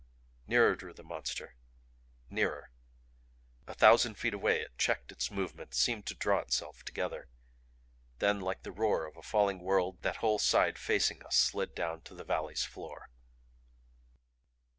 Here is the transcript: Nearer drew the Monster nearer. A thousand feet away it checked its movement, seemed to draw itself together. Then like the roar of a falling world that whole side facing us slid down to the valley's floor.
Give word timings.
Nearer 0.47 0.75
drew 0.75 0.93
the 0.95 1.03
Monster 1.03 1.53
nearer. 2.27 2.71
A 3.67 3.75
thousand 3.75 4.15
feet 4.15 4.33
away 4.33 4.59
it 4.59 4.75
checked 4.75 5.11
its 5.11 5.29
movement, 5.29 5.75
seemed 5.75 6.07
to 6.07 6.15
draw 6.15 6.39
itself 6.39 6.81
together. 6.81 7.27
Then 8.17 8.39
like 8.41 8.63
the 8.63 8.71
roar 8.71 9.05
of 9.05 9.15
a 9.15 9.21
falling 9.21 9.59
world 9.59 10.01
that 10.01 10.15
whole 10.17 10.39
side 10.39 10.79
facing 10.79 11.21
us 11.23 11.35
slid 11.35 11.75
down 11.75 12.01
to 12.01 12.15
the 12.15 12.23
valley's 12.25 12.65
floor. 12.65 13.09